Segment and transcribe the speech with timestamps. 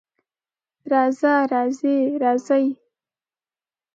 [0.91, 2.65] راځه، راځې، راځئ